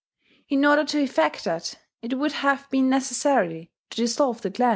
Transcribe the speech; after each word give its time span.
In 0.49 0.65
order 0.65 0.83
to 0.83 0.99
effect 1.03 1.43
that, 1.43 1.75
it 2.01 2.17
would 2.17 2.31
have 2.31 2.67
been 2.71 2.89
necessary 2.89 3.69
to 3.91 3.97
dissolve 3.97 4.41
the 4.41 4.49
clans. 4.49 4.69